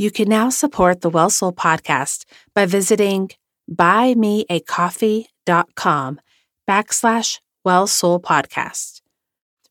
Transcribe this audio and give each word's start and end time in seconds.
You 0.00 0.10
can 0.10 0.28
now 0.30 0.48
support 0.48 1.02
the 1.02 1.10
Well 1.10 1.28
Soul 1.28 1.52
podcast 1.52 2.24
by 2.54 2.64
visiting 2.64 3.32
buymeacoffee.com 3.70 6.20
backslash 6.66 7.40
Well 7.66 7.86
Soul 7.86 8.18
podcast. 8.18 9.02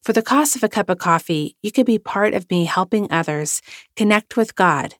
For 0.03 0.13
the 0.13 0.21
cost 0.21 0.55
of 0.55 0.63
a 0.63 0.69
cup 0.69 0.91
of 0.91 0.99
coffee, 0.99 1.55
you 1.63 1.71
can 1.71 1.83
be 1.83 1.97
part 1.97 2.35
of 2.35 2.47
me 2.51 2.65
helping 2.65 3.11
others 3.11 3.63
connect 3.95 4.37
with 4.37 4.53
God 4.53 4.93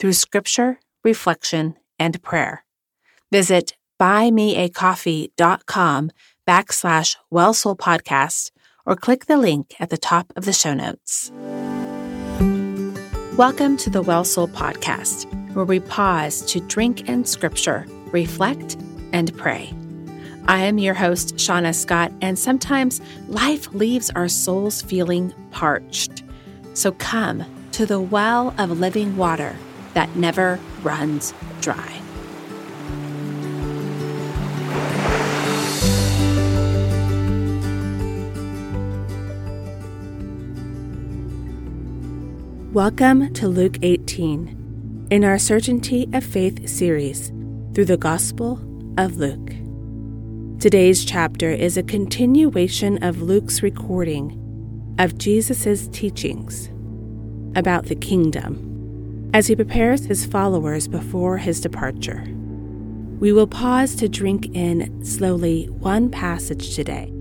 through 0.00 0.14
scripture, 0.14 0.80
reflection, 1.04 1.76
and 1.96 2.20
prayer. 2.20 2.64
Visit 3.30 3.76
buymeacoffee.com 4.00 6.10
backslash 6.48 7.16
Well 7.30 7.54
Soul 7.54 7.76
podcast 7.76 8.50
or 8.84 8.96
click 8.96 9.26
the 9.26 9.36
link 9.36 9.76
at 9.78 9.90
the 9.90 9.96
top 9.96 10.32
of 10.34 10.44
the 10.44 10.52
show 10.52 10.74
notes. 10.74 11.30
Welcome 13.38 13.78
to 13.78 13.88
the 13.88 14.02
Well 14.02 14.24
Soul 14.24 14.46
Podcast, 14.46 15.24
where 15.54 15.64
we 15.64 15.80
pause 15.80 16.42
to 16.42 16.60
drink 16.60 17.08
in 17.08 17.24
scripture, 17.24 17.86
reflect, 18.10 18.76
and 19.14 19.34
pray. 19.38 19.72
I 20.48 20.64
am 20.64 20.76
your 20.76 20.92
host, 20.92 21.36
Shauna 21.36 21.74
Scott, 21.74 22.12
and 22.20 22.38
sometimes 22.38 23.00
life 23.28 23.72
leaves 23.72 24.10
our 24.10 24.28
souls 24.28 24.82
feeling 24.82 25.32
parched. 25.50 26.22
So 26.74 26.92
come 26.92 27.46
to 27.72 27.86
the 27.86 28.02
well 28.02 28.54
of 28.58 28.78
living 28.78 29.16
water 29.16 29.56
that 29.94 30.14
never 30.14 30.60
runs 30.82 31.32
dry. 31.62 32.01
Welcome 42.72 43.34
to 43.34 43.48
Luke 43.48 43.76
18 43.82 45.08
in 45.10 45.24
our 45.24 45.38
Certainty 45.38 46.08
of 46.14 46.24
Faith 46.24 46.66
series 46.66 47.28
through 47.74 47.84
the 47.84 47.98
Gospel 47.98 48.52
of 48.96 49.18
Luke. 49.18 49.50
Today's 50.58 51.04
chapter 51.04 51.50
is 51.50 51.76
a 51.76 51.82
continuation 51.82 53.04
of 53.04 53.20
Luke's 53.20 53.62
recording 53.62 54.96
of 54.98 55.18
Jesus' 55.18 55.86
teachings 55.88 56.68
about 57.54 57.84
the 57.84 57.94
kingdom 57.94 59.30
as 59.34 59.48
he 59.48 59.54
prepares 59.54 60.06
his 60.06 60.24
followers 60.24 60.88
before 60.88 61.36
his 61.36 61.60
departure. 61.60 62.24
We 63.20 63.32
will 63.32 63.46
pause 63.46 63.94
to 63.96 64.08
drink 64.08 64.48
in 64.54 65.04
slowly 65.04 65.66
one 65.66 66.08
passage 66.08 66.74
today, 66.74 67.12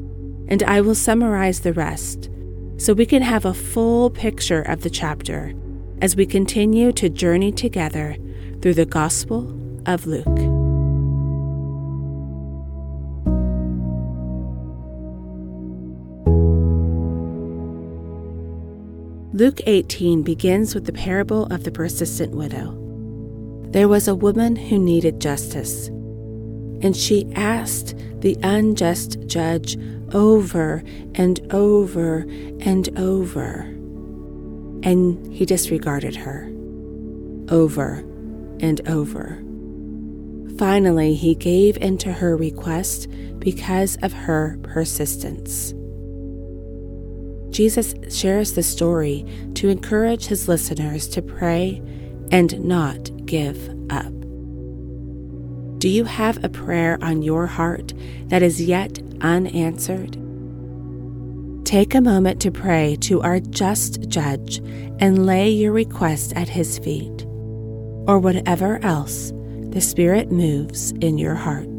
and 0.47 0.63
I 0.63 0.79
will 0.79 0.95
summarize 0.95 1.59
the 1.59 1.73
rest 1.73 2.29
so 2.81 2.93
we 2.93 3.05
can 3.05 3.21
have 3.21 3.45
a 3.45 3.53
full 3.53 4.09
picture 4.09 4.63
of 4.63 4.81
the 4.81 4.89
chapter 4.89 5.53
as 6.01 6.15
we 6.15 6.25
continue 6.25 6.91
to 6.91 7.09
journey 7.09 7.51
together 7.51 8.17
through 8.59 8.73
the 8.73 8.87
Gospel 8.87 9.55
of 9.85 10.07
Luke. 10.07 10.25
Luke 19.31 19.61
18 19.67 20.23
begins 20.23 20.73
with 20.73 20.87
the 20.87 20.91
parable 20.91 21.45
of 21.53 21.63
the 21.63 21.71
persistent 21.71 22.33
widow. 22.33 22.75
There 23.69 23.87
was 23.87 24.07
a 24.07 24.15
woman 24.15 24.55
who 24.55 24.79
needed 24.79 25.21
justice, 25.21 25.91
and 26.81 26.95
she 26.95 27.31
asked 27.35 27.95
the 28.19 28.37
unjust 28.43 29.17
judge 29.27 29.77
over 30.13 30.83
and 31.15 31.39
over 31.53 32.19
and 32.59 32.97
over. 32.97 33.61
And 34.83 35.31
he 35.31 35.45
disregarded 35.45 36.15
her 36.15 36.51
over 37.49 38.03
and 38.59 38.87
over. 38.87 39.43
Finally, 40.57 41.15
he 41.15 41.35
gave 41.35 41.77
in 41.77 41.97
to 41.99 42.13
her 42.13 42.35
request 42.37 43.07
because 43.39 43.97
of 44.03 44.13
her 44.13 44.57
persistence. 44.63 45.73
Jesus 47.49 47.93
shares 48.09 48.53
the 48.53 48.63
story 48.63 49.25
to 49.55 49.69
encourage 49.69 50.25
his 50.25 50.47
listeners 50.47 51.07
to 51.09 51.21
pray 51.21 51.81
and 52.31 52.63
not 52.63 53.25
give 53.25 53.69
up. 53.89 54.20
Do 55.81 55.89
you 55.89 56.03
have 56.03 56.43
a 56.43 56.49
prayer 56.49 56.99
on 57.01 57.23
your 57.23 57.47
heart 57.47 57.91
that 58.27 58.43
is 58.43 58.61
yet 58.61 58.99
unanswered? 59.21 60.15
Take 61.65 61.95
a 61.95 62.01
moment 62.01 62.39
to 62.41 62.51
pray 62.51 62.97
to 63.01 63.19
our 63.23 63.39
just 63.39 64.07
judge 64.07 64.59
and 64.99 65.25
lay 65.25 65.49
your 65.49 65.71
request 65.71 66.33
at 66.35 66.47
his 66.47 66.77
feet, 66.77 67.25
or 68.05 68.19
whatever 68.19 68.77
else 68.83 69.33
the 69.71 69.81
Spirit 69.81 70.31
moves 70.31 70.91
in 71.01 71.17
your 71.17 71.33
heart. 71.33 71.70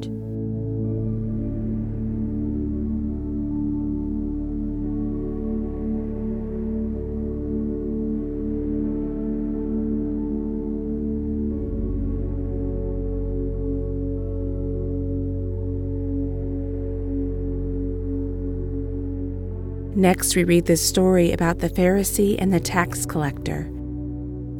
Next, 19.95 20.35
we 20.35 20.45
read 20.45 20.65
this 20.65 20.81
story 20.81 21.33
about 21.33 21.59
the 21.59 21.69
Pharisee 21.69 22.37
and 22.39 22.51
the 22.51 22.61
tax 22.61 23.05
collector. 23.05 23.65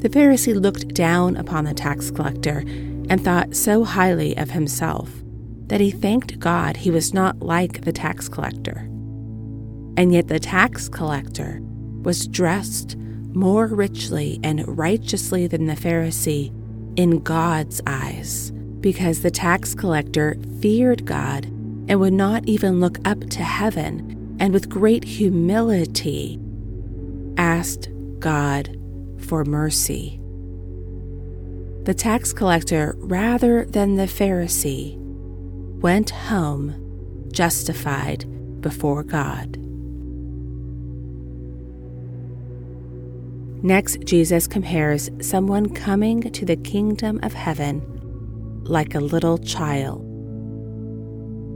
The 0.01 0.11
Pharisee 0.11 0.55
looked 0.55 0.89
down 0.89 1.39
upon 1.39 1.65
the 1.65 1.73
tax 1.73 2.11
collector 2.11 2.59
and 3.09 3.25
thought 3.25 3.57
so 3.57 3.83
highly 3.83 4.37
of 4.37 4.51
himself 4.51 5.11
that 5.69 5.81
he 5.81 5.91
thanked 5.91 6.39
God 6.39 6.77
he 6.77 6.91
was 6.91 7.15
not 7.15 7.41
like 7.41 7.81
the 7.81 7.93
tax 7.93 8.29
collector. 8.29 8.81
And 9.97 10.13
yet, 10.13 10.29
the 10.29 10.39
tax 10.39 10.91
collector 10.91 11.61
was 12.03 12.29
dressed 12.29 12.99
more 12.99 13.69
richly 13.69 14.39
and 14.45 14.77
righteously 14.77 15.47
than 15.47 15.67
the 15.67 15.77
Pharisee 15.77 16.53
in 16.99 17.21
God's 17.21 17.81
eyes, 17.87 18.51
because 18.81 19.23
the 19.23 19.31
tax 19.31 19.75
collector 19.75 20.37
feared 20.61 21.07
God 21.07 21.47
and 21.89 22.01
would 22.01 22.13
not 22.13 22.47
even 22.47 22.81
look 22.81 22.99
up 23.07 23.21
to 23.31 23.43
heaven 23.43 24.19
and 24.43 24.53
with 24.53 24.69
great 24.69 25.05
humility 25.05 26.37
asked 27.37 27.89
God 28.19 28.77
for 29.17 29.45
mercy. 29.45 30.19
The 31.85 31.95
tax 31.95 32.33
collector, 32.33 32.97
rather 32.99 33.65
than 33.65 33.95
the 33.95 34.07
Pharisee, 34.07 34.97
went 35.79 36.11
home 36.11 37.29
justified 37.31 38.27
before 38.61 39.05
God. 39.05 39.59
Next, 43.65 44.01
Jesus 44.01 44.49
compares 44.49 45.09
someone 45.21 45.73
coming 45.73 46.21
to 46.21 46.45
the 46.45 46.57
kingdom 46.57 47.21
of 47.23 47.33
heaven 47.33 47.81
like 48.65 48.97
a 48.97 49.01
little 49.01 49.39
child 49.39 50.12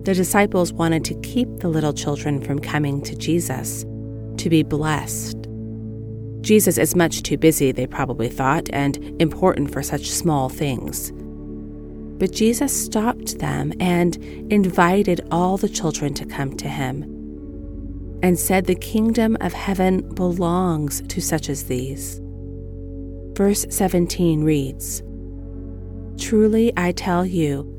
the 0.07 0.15
disciples 0.15 0.73
wanted 0.73 1.05
to 1.05 1.21
keep 1.23 1.49
the 1.59 1.67
little 1.67 1.93
children 1.93 2.41
from 2.41 2.61
coming 2.61 3.03
to 3.03 3.17
Jesus 3.17 3.85
to 4.37 4.49
be 4.49 4.63
blessed. 4.63 5.37
Jesus 6.43 6.79
is 6.79 6.95
much 6.95 7.25
too 7.25 7.37
busy, 7.37 7.73
they 7.73 7.89
probably 7.89 8.29
thought, 8.29 8.71
and 8.73 8.99
important 9.21 9.73
for 9.73 9.83
such 9.83 10.09
small 10.09 10.49
things. 10.49 11.11
But 12.21 12.31
Jesus 12.31 12.73
stopped 12.73 13.41
them 13.41 13.73
and 13.81 14.17
invited 14.53 15.27
all 15.33 15.57
the 15.57 15.69
children 15.69 16.15
to 16.15 16.25
come 16.25 16.57
to 16.57 16.69
him 16.69 17.03
and 18.23 18.39
said 18.39 18.67
the 18.67 18.77
kingdom 18.77 19.37
of 19.41 19.55
heaven 19.55 20.09
belongs 20.15 21.03
to 21.09 21.21
such 21.21 21.49
as 21.49 21.65
these. 21.65 22.21
Verse 23.37 23.67
17 23.71 24.45
reads 24.45 25.03
Truly 26.17 26.73
I 26.77 26.93
tell 26.93 27.27
you, 27.27 27.76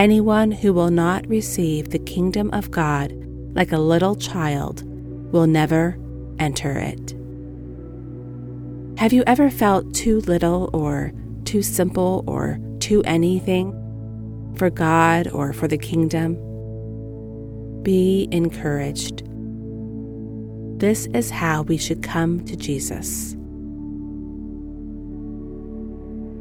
Anyone 0.00 0.50
who 0.50 0.72
will 0.72 0.90
not 0.90 1.28
receive 1.28 1.90
the 1.90 1.98
kingdom 1.98 2.48
of 2.54 2.70
God 2.70 3.12
like 3.54 3.70
a 3.70 3.76
little 3.76 4.16
child 4.16 4.82
will 5.30 5.46
never 5.46 5.98
enter 6.38 6.72
it. 6.72 7.14
Have 8.98 9.12
you 9.12 9.22
ever 9.26 9.50
felt 9.50 9.92
too 9.94 10.20
little 10.20 10.70
or 10.72 11.12
too 11.44 11.60
simple 11.60 12.24
or 12.26 12.58
too 12.78 13.02
anything 13.04 13.74
for 14.56 14.70
God 14.70 15.28
or 15.32 15.52
for 15.52 15.68
the 15.68 15.76
kingdom? 15.76 16.32
Be 17.82 18.26
encouraged. 18.32 19.22
This 20.80 21.08
is 21.12 21.28
how 21.28 21.60
we 21.60 21.76
should 21.76 22.02
come 22.02 22.42
to 22.46 22.56
Jesus. 22.56 23.36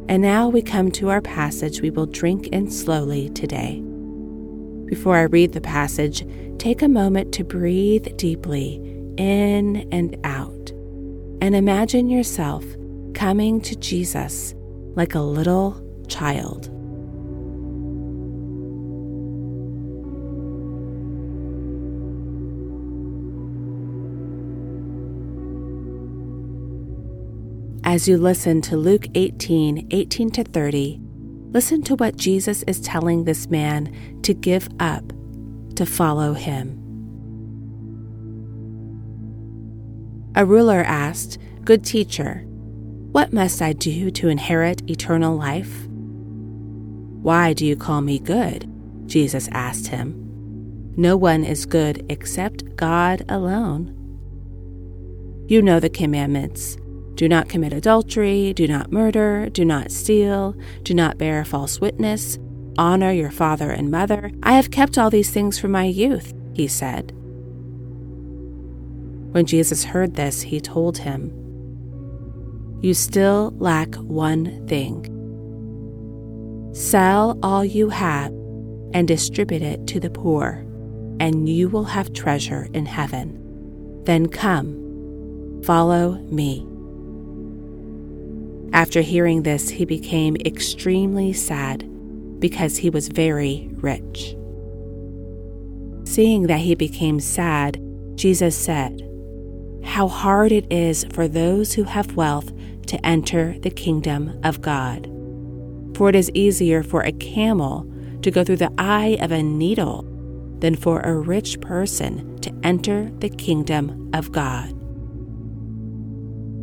And 0.10 0.24
now 0.24 0.50
we 0.50 0.64
come 0.64 0.90
to 0.94 1.10
our 1.10 1.22
passage 1.22 1.82
we 1.82 1.92
will 1.92 2.08
drink 2.08 2.48
in 2.48 2.72
slowly 2.72 3.30
today. 3.30 3.80
Before 4.88 5.16
I 5.16 5.22
read 5.22 5.54
the 5.54 5.62
passage, 5.62 6.26
take 6.58 6.82
a 6.82 6.88
moment 6.88 7.32
to 7.36 7.44
breathe 7.44 8.18
deeply 8.18 8.82
in 9.18 9.88
and 9.92 10.18
out 10.24 10.72
and 11.42 11.56
imagine 11.56 12.10
yourself 12.10 12.66
coming 13.14 13.62
to 13.62 13.76
Jesus 13.76 14.56
like 14.96 15.14
a 15.14 15.20
little 15.20 15.80
child. 16.08 16.72
As 27.90 28.08
you 28.08 28.20
listen 28.20 28.62
to 28.62 28.78
Luke 28.78 29.08
18 29.16 29.88
18 29.90 30.30
to 30.30 30.44
30, 30.44 31.02
listen 31.50 31.82
to 31.82 31.96
what 31.96 32.18
Jesus 32.18 32.62
is 32.68 32.80
telling 32.82 33.24
this 33.24 33.50
man 33.50 34.22
to 34.22 34.36
give 34.36 34.70
up 34.80 35.12
to 35.76 35.88
follow 35.88 36.34
him. 36.34 36.78
A 40.36 40.46
ruler 40.46 40.84
asked, 40.84 41.40
Good 41.64 41.84
teacher, 41.84 42.44
what 43.12 43.34
must 43.34 43.60
I 43.60 43.74
do 43.74 44.12
to 44.12 44.30
inherit 44.30 44.88
eternal 44.88 45.36
life? 45.36 45.88
Why 47.24 47.54
do 47.54 47.66
you 47.66 47.76
call 47.76 48.02
me 48.02 48.20
good? 48.20 48.72
Jesus 49.08 49.50
asked 49.52 49.88
him. 49.88 50.94
No 50.96 51.18
one 51.18 51.44
is 51.44 51.66
good 51.66 52.06
except 52.08 52.76
God 52.76 53.26
alone. 53.28 53.96
You 55.48 55.64
know 55.64 55.80
the 55.80 55.90
commandments 55.90 56.78
do 57.20 57.28
not 57.28 57.50
commit 57.50 57.74
adultery, 57.74 58.54
do 58.54 58.66
not 58.66 58.94
murder, 58.94 59.50
do 59.50 59.66
not 59.66 59.92
steal, 59.92 60.56
do 60.84 60.94
not 60.94 61.18
bear 61.18 61.44
false 61.44 61.82
witness, 61.82 62.40
honor 62.78 63.12
your 63.12 63.30
father 63.30 63.72
and 63.72 63.92
mother. 63.92 64.32
I 64.42 64.54
have 64.54 64.72
kept 64.72 64.98
all 64.98 65.10
these 65.10 65.30
things 65.30 65.60
from 65.60 65.72
my 65.72 65.84
youth, 65.84 66.34
he 66.54 66.70
said. 66.70 67.12
When 69.34 69.46
Jesus 69.46 69.84
heard 69.84 70.16
this, 70.16 70.44
he 70.44 70.62
told 70.62 71.00
him, 71.00 71.34
You 72.82 72.94
still 72.94 73.54
lack 73.58 73.96
one 73.96 74.66
thing. 74.66 75.04
Sell 76.74 77.38
all 77.44 77.66
you 77.66 77.90
have 77.90 78.32
and 78.94 79.06
distribute 79.06 79.62
it 79.62 79.88
to 79.88 80.00
the 80.00 80.10
poor, 80.10 80.66
and 81.20 81.50
you 81.50 81.68
will 81.68 81.84
have 81.84 82.14
treasure 82.14 82.70
in 82.74 82.86
heaven. 82.86 84.04
Then 84.06 84.30
come, 84.30 85.62
follow 85.66 86.14
me. 86.32 86.69
After 88.72 89.02
hearing 89.02 89.44
this, 89.44 89.70
he 89.70 89.86
became 89.86 90.36
extremely 90.46 91.34
sad 91.34 91.90
because 92.40 92.78
he 92.78 92.90
was 92.90 93.08
very 93.08 93.70
rich. 93.74 94.36
Seeing 96.06 96.48
that 96.48 96.60
he 96.60 96.76
became 96.76 97.20
sad, 97.20 97.82
Jesus 98.16 98.56
said, 98.56 99.02
How 99.84 100.08
hard 100.08 100.52
it 100.52 100.72
is 100.72 101.06
for 101.12 101.28
those 101.28 101.74
who 101.74 101.84
have 101.84 102.16
wealth 102.16 102.52
to 102.88 103.06
enter 103.06 103.56
the 103.60 103.70
kingdom 103.70 104.40
of 104.44 104.62
God. 104.62 105.06
For 105.96 106.10
it 106.10 106.16
is 106.16 106.32
easier 106.34 106.82
for 106.84 107.02
a 107.02 107.12
camel 107.12 107.90
to 108.22 108.32
go 108.32 108.44
through 108.44 108.58
the 108.58 108.74
eye 108.78 109.18
of 109.22 109.32
a 109.32 109.44
needle 109.44 110.04
than 110.60 110.76
for 110.76 111.00
a 111.02 111.16
rich 111.16 111.60
person 111.62 112.38
to 112.40 112.54
enter 112.64 113.10
the 113.20 113.30
kingdom 113.30 114.10
of 114.14 114.32
God. 114.32 114.76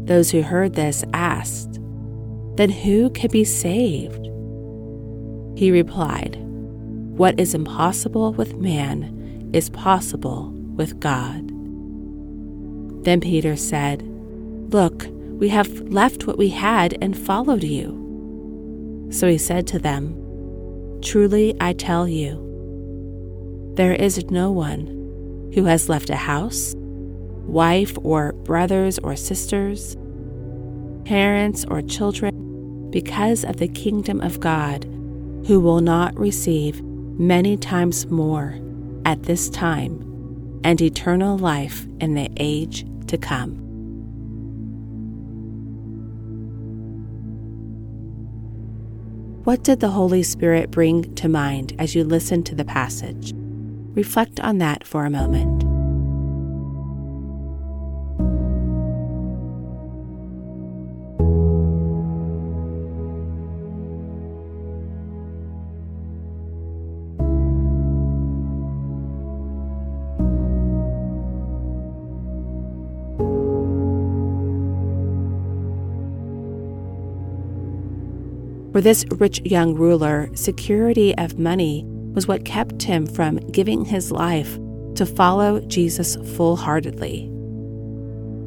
Those 0.06 0.30
who 0.30 0.42
heard 0.42 0.74
this 0.74 1.04
asked, 1.12 1.80
then 2.56 2.70
who 2.70 3.10
can 3.10 3.30
be 3.30 3.44
saved? 3.44 4.24
He 5.56 5.70
replied, 5.70 6.36
What 7.16 7.38
is 7.38 7.54
impossible 7.54 8.32
with 8.32 8.56
man 8.56 9.50
is 9.52 9.70
possible 9.70 10.50
with 10.76 11.00
God. 11.00 11.48
Then 13.04 13.20
Peter 13.20 13.56
said, 13.56 14.02
Look, 14.72 15.06
we 15.38 15.48
have 15.48 15.80
left 15.82 16.26
what 16.26 16.38
we 16.38 16.50
had 16.50 16.96
and 17.00 17.16
followed 17.16 17.64
you. 17.64 19.08
So 19.10 19.28
he 19.28 19.38
said 19.38 19.66
to 19.68 19.78
them, 19.78 20.14
Truly 21.02 21.54
I 21.60 21.72
tell 21.72 22.08
you, 22.08 22.42
there 23.76 23.94
is 23.94 24.30
no 24.30 24.50
one 24.50 25.50
who 25.54 25.64
has 25.64 25.88
left 25.88 26.10
a 26.10 26.16
house, 26.16 26.74
wife, 26.76 27.96
or 28.02 28.32
brothers 28.32 28.98
or 28.98 29.14
sisters, 29.14 29.96
parents 31.04 31.64
or 31.68 31.82
children 31.82 32.35
because 32.96 33.44
of 33.44 33.58
the 33.58 33.69
kingdom 33.69 34.22
of 34.22 34.40
God, 34.40 34.84
who 35.46 35.60
will 35.60 35.82
not 35.82 36.19
receive 36.19 36.82
many 36.82 37.54
times 37.54 38.06
more 38.06 38.58
at 39.04 39.25
this 39.25 39.50
time 39.50 40.00
and 40.64 40.81
eternal 40.81 41.37
life 41.37 41.87
in 42.00 42.14
the 42.14 42.31
age 42.38 42.87
to 43.06 43.19
come. 43.19 43.50
What 49.44 49.62
did 49.62 49.81
the 49.81 49.90
Holy 49.90 50.22
Spirit 50.22 50.70
bring 50.70 51.14
to 51.16 51.28
mind 51.28 51.75
as 51.78 51.94
you 51.94 52.02
listened 52.02 52.46
to 52.46 52.54
the 52.54 52.64
passage? 52.64 53.34
Reflect 53.94 54.40
on 54.40 54.56
that 54.56 54.87
for 54.87 55.04
a 55.04 55.10
moment. 55.10 55.65
For 78.76 78.82
this 78.82 79.06
rich 79.12 79.40
young 79.40 79.75
ruler, 79.75 80.28
security 80.34 81.17
of 81.17 81.38
money 81.38 81.82
was 82.12 82.28
what 82.28 82.44
kept 82.44 82.82
him 82.82 83.06
from 83.06 83.38
giving 83.50 83.87
his 83.87 84.12
life 84.12 84.58
to 84.96 85.06
follow 85.06 85.61
Jesus 85.61 86.17
full 86.37 86.56
heartedly. 86.56 87.26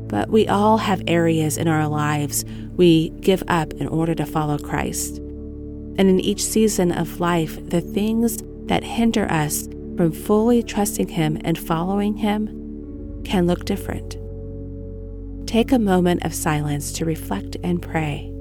But 0.08 0.30
we 0.30 0.48
all 0.48 0.78
have 0.78 1.02
areas 1.08 1.58
in 1.58 1.68
our 1.68 1.88
lives 1.88 2.46
we 2.76 3.10
give 3.22 3.42
up 3.48 3.74
in 3.74 3.88
order 3.88 4.14
to 4.14 4.26
follow 4.28 4.60
Christ. 4.60 5.18
And 5.18 6.02
in 6.02 6.20
each 6.20 6.44
season 6.44 6.92
of 6.92 7.20
life, 7.20 7.68
the 7.68 7.82
things 7.82 8.44
that 8.68 8.84
hinder 8.84 9.26
us 9.32 9.68
from 9.98 10.12
fully 10.12 10.62
trusting 10.62 11.08
Him 11.08 11.40
and 11.44 11.58
following 11.58 12.18
Him 12.18 13.24
can 13.26 13.48
look 13.48 13.66
different. 13.66 14.16
Take 15.48 15.72
a 15.72 15.80
moment 15.80 16.24
of 16.24 16.36
silence 16.36 16.92
to 16.94 17.06
reflect 17.06 17.58
and 17.64 17.82
pray. 17.82 18.32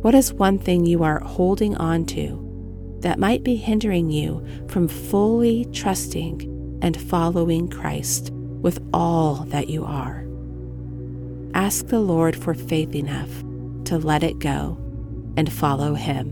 What 0.00 0.14
is 0.14 0.32
one 0.32 0.60
thing 0.60 0.86
you 0.86 1.02
are 1.02 1.18
holding 1.18 1.76
on 1.76 2.06
to 2.06 2.98
that 3.00 3.18
might 3.18 3.42
be 3.42 3.56
hindering 3.56 4.10
you 4.10 4.46
from 4.68 4.86
fully 4.86 5.64
trusting 5.72 6.78
and 6.80 6.96
following 7.00 7.68
Christ 7.68 8.30
with 8.32 8.80
all 8.94 9.44
that 9.48 9.68
you 9.68 9.84
are? 9.84 10.24
Ask 11.52 11.88
the 11.88 11.98
Lord 11.98 12.36
for 12.36 12.54
faith 12.54 12.94
enough 12.94 13.30
to 13.86 13.98
let 13.98 14.22
it 14.22 14.38
go 14.38 14.78
and 15.36 15.52
follow 15.52 15.94
Him, 15.94 16.28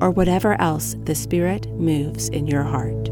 or 0.00 0.10
whatever 0.10 0.58
else 0.58 0.96
the 1.04 1.14
Spirit 1.14 1.68
moves 1.72 2.30
in 2.30 2.46
your 2.46 2.62
heart. 2.62 3.10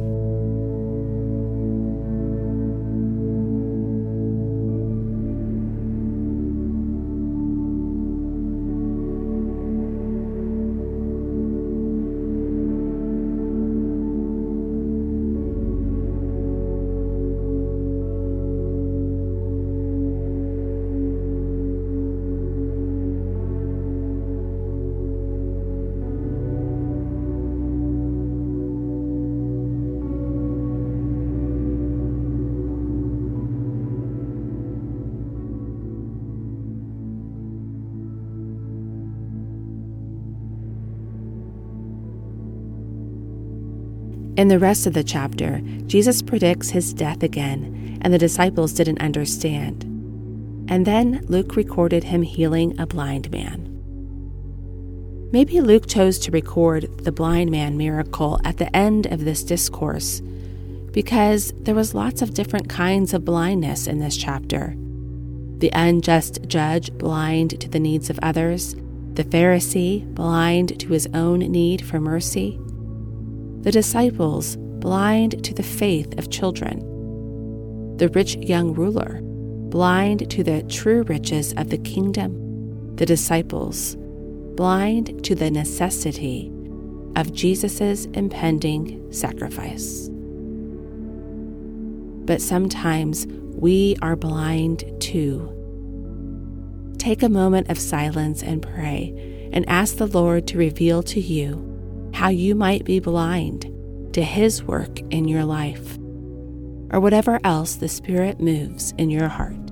In 44.36 44.48
the 44.48 44.58
rest 44.58 44.86
of 44.86 44.94
the 44.94 45.04
chapter, 45.04 45.60
Jesus 45.86 46.20
predicts 46.20 46.70
his 46.70 46.92
death 46.92 47.22
again, 47.22 47.98
and 48.02 48.12
the 48.12 48.18
disciples 48.18 48.72
didn't 48.72 49.00
understand. 49.00 49.84
And 50.68 50.84
then 50.84 51.24
Luke 51.28 51.54
recorded 51.54 52.04
him 52.04 52.22
healing 52.22 52.78
a 52.80 52.86
blind 52.86 53.30
man. 53.30 53.70
Maybe 55.30 55.60
Luke 55.60 55.86
chose 55.86 56.18
to 56.20 56.32
record 56.32 57.04
the 57.04 57.12
blind 57.12 57.50
man 57.50 57.76
miracle 57.76 58.40
at 58.44 58.58
the 58.58 58.74
end 58.74 59.06
of 59.06 59.24
this 59.24 59.44
discourse 59.44 60.20
because 60.90 61.52
there 61.56 61.74
was 61.74 61.94
lots 61.94 62.22
of 62.22 62.34
different 62.34 62.68
kinds 62.68 63.12
of 63.14 63.24
blindness 63.24 63.88
in 63.88 63.98
this 63.98 64.16
chapter. 64.16 64.74
The 65.58 65.70
unjust 65.72 66.46
judge 66.46 66.92
blind 66.92 67.60
to 67.60 67.68
the 67.68 67.80
needs 67.80 68.10
of 68.10 68.18
others, 68.22 68.74
the 69.14 69.24
Pharisee 69.24 70.04
blind 70.14 70.78
to 70.80 70.88
his 70.88 71.08
own 71.12 71.40
need 71.40 71.84
for 71.84 71.98
mercy, 71.98 72.60
the 73.64 73.72
disciples 73.72 74.56
blind 74.56 75.42
to 75.42 75.54
the 75.54 75.62
faith 75.62 76.18
of 76.18 76.30
children, 76.30 76.80
the 77.96 78.10
rich 78.10 78.36
young 78.36 78.74
ruler 78.74 79.20
blind 79.22 80.30
to 80.30 80.44
the 80.44 80.62
true 80.64 81.02
riches 81.04 81.54
of 81.56 81.70
the 81.70 81.78
kingdom, 81.78 82.94
the 82.96 83.06
disciples 83.06 83.96
blind 84.54 85.24
to 85.24 85.34
the 85.34 85.50
necessity 85.50 86.52
of 87.16 87.32
Jesus' 87.32 88.04
impending 88.12 89.10
sacrifice. 89.10 90.10
But 92.26 92.42
sometimes 92.42 93.26
we 93.26 93.96
are 94.02 94.14
blind 94.14 94.84
too. 95.00 95.50
Take 96.98 97.22
a 97.22 97.30
moment 97.30 97.70
of 97.70 97.78
silence 97.78 98.42
and 98.42 98.60
pray 98.60 99.48
and 99.54 99.66
ask 99.70 99.96
the 99.96 100.06
Lord 100.06 100.46
to 100.48 100.58
reveal 100.58 101.02
to 101.04 101.20
you 101.20 101.73
how 102.14 102.28
you 102.28 102.54
might 102.54 102.84
be 102.84 103.00
blind 103.00 103.70
to 104.14 104.22
His 104.22 104.62
work 104.62 105.00
in 105.10 105.26
your 105.26 105.44
life, 105.44 105.96
or 106.90 107.00
whatever 107.00 107.40
else 107.44 107.74
the 107.74 107.88
Spirit 107.88 108.40
moves 108.40 108.94
in 108.98 109.10
your 109.10 109.28
heart. 109.28 109.63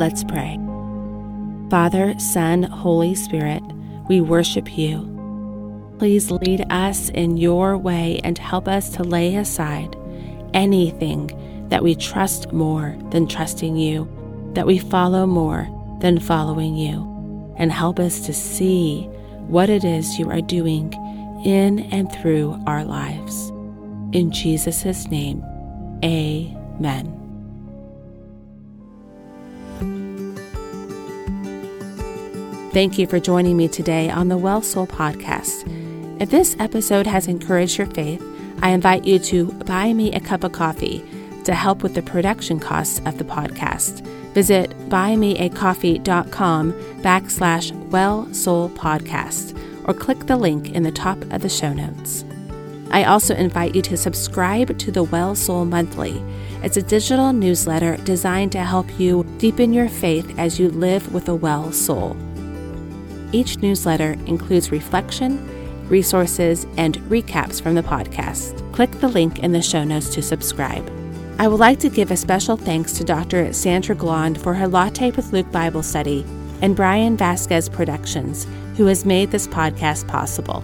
Let's 0.00 0.24
pray. 0.24 0.58
Father, 1.68 2.18
Son, 2.18 2.62
Holy 2.62 3.14
Spirit, 3.14 3.62
we 4.08 4.22
worship 4.22 4.78
you. 4.78 5.94
Please 5.98 6.30
lead 6.30 6.64
us 6.70 7.10
in 7.10 7.36
your 7.36 7.76
way 7.76 8.18
and 8.24 8.38
help 8.38 8.66
us 8.66 8.88
to 8.96 9.02
lay 9.02 9.36
aside 9.36 9.94
anything 10.54 11.66
that 11.68 11.82
we 11.82 11.94
trust 11.94 12.50
more 12.50 12.96
than 13.10 13.28
trusting 13.28 13.76
you, 13.76 14.08
that 14.54 14.66
we 14.66 14.78
follow 14.78 15.26
more 15.26 15.68
than 16.00 16.18
following 16.18 16.76
you, 16.76 17.54
and 17.58 17.70
help 17.70 17.98
us 17.98 18.20
to 18.20 18.32
see 18.32 19.02
what 19.48 19.68
it 19.68 19.84
is 19.84 20.18
you 20.18 20.30
are 20.30 20.40
doing 20.40 20.94
in 21.44 21.80
and 21.92 22.10
through 22.10 22.58
our 22.66 22.86
lives. 22.86 23.50
In 24.12 24.30
Jesus' 24.30 25.08
name, 25.08 25.44
amen. 26.02 27.19
Thank 32.72 32.98
you 32.98 33.08
for 33.08 33.18
joining 33.18 33.56
me 33.56 33.66
today 33.66 34.08
on 34.10 34.28
the 34.28 34.38
Well 34.38 34.62
Soul 34.62 34.86
podcast. 34.86 35.64
If 36.22 36.30
this 36.30 36.54
episode 36.60 37.04
has 37.04 37.26
encouraged 37.26 37.78
your 37.78 37.88
faith, 37.88 38.22
I 38.62 38.70
invite 38.70 39.04
you 39.04 39.18
to 39.18 39.46
buy 39.46 39.92
me 39.92 40.12
a 40.12 40.20
cup 40.20 40.44
of 40.44 40.52
coffee 40.52 41.04
to 41.42 41.52
help 41.52 41.82
with 41.82 41.94
the 41.94 42.02
production 42.02 42.60
costs 42.60 43.00
of 43.06 43.18
the 43.18 43.24
podcast. 43.24 44.02
Visit 44.34 44.70
buymeacoffee.com 44.88 46.72
backslash 47.02 47.90
well 47.90 48.32
soul 48.32 48.70
podcast 48.70 49.58
or 49.88 49.92
click 49.92 50.26
the 50.26 50.36
link 50.36 50.70
in 50.70 50.84
the 50.84 50.92
top 50.92 51.20
of 51.32 51.42
the 51.42 51.48
show 51.48 51.72
notes. 51.72 52.24
I 52.92 53.02
also 53.02 53.34
invite 53.34 53.74
you 53.74 53.82
to 53.82 53.96
subscribe 53.96 54.78
to 54.78 54.92
the 54.92 55.02
Well 55.02 55.34
Soul 55.34 55.64
Monthly. 55.64 56.22
It's 56.62 56.76
a 56.76 56.82
digital 56.82 57.32
newsletter 57.32 57.96
designed 57.96 58.52
to 58.52 58.62
help 58.62 58.86
you 59.00 59.24
deepen 59.38 59.72
your 59.72 59.88
faith 59.88 60.38
as 60.38 60.60
you 60.60 60.68
live 60.68 61.12
with 61.12 61.28
a 61.28 61.34
well 61.34 61.72
soul. 61.72 62.16
Each 63.32 63.58
newsletter 63.58 64.12
includes 64.26 64.72
reflection, 64.72 65.88
resources, 65.88 66.66
and 66.76 66.98
recaps 67.08 67.62
from 67.62 67.74
the 67.74 67.82
podcast. 67.82 68.56
Click 68.72 68.90
the 68.92 69.08
link 69.08 69.40
in 69.40 69.52
the 69.52 69.62
show 69.62 69.84
notes 69.84 70.12
to 70.14 70.22
subscribe. 70.22 70.90
I 71.38 71.48
would 71.48 71.60
like 71.60 71.78
to 71.80 71.88
give 71.88 72.10
a 72.10 72.16
special 72.16 72.56
thanks 72.56 72.92
to 72.94 73.04
Dr. 73.04 73.52
Sandra 73.52 73.96
Glahn 73.96 74.36
for 74.36 74.54
her 74.54 74.68
Latte 74.68 75.10
with 75.12 75.32
Luke 75.32 75.50
Bible 75.50 75.82
study 75.82 76.24
and 76.60 76.76
Brian 76.76 77.16
Vasquez 77.16 77.68
Productions, 77.68 78.46
who 78.76 78.86
has 78.86 79.06
made 79.06 79.30
this 79.30 79.46
podcast 79.46 80.06
possible. 80.06 80.62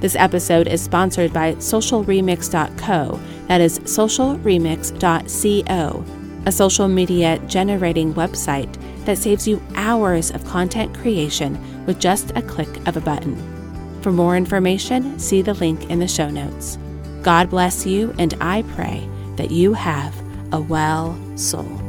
This 0.00 0.16
episode 0.16 0.68
is 0.68 0.82
sponsored 0.82 1.32
by 1.32 1.54
socialremix.co, 1.54 3.20
that 3.48 3.60
is 3.60 3.80
socialremix.co, 3.80 6.04
a 6.44 6.52
social 6.52 6.88
media 6.88 7.38
generating 7.46 8.14
website 8.14 8.76
that 9.04 9.18
saves 9.18 9.48
you 9.48 9.60
hours 9.74 10.30
of 10.30 10.44
content 10.44 10.96
creation 10.96 11.58
with 11.86 11.98
just 11.98 12.30
a 12.36 12.42
click 12.42 12.68
of 12.86 12.96
a 12.96 13.00
button. 13.00 13.36
For 14.02 14.12
more 14.12 14.36
information, 14.36 15.18
see 15.18 15.42
the 15.42 15.54
link 15.54 15.90
in 15.90 15.98
the 15.98 16.08
show 16.08 16.28
notes. 16.28 16.78
God 17.22 17.50
bless 17.50 17.86
you, 17.86 18.14
and 18.18 18.34
I 18.40 18.62
pray 18.74 19.08
that 19.36 19.50
you 19.50 19.74
have 19.74 20.14
a 20.52 20.60
well 20.60 21.18
soul. 21.36 21.81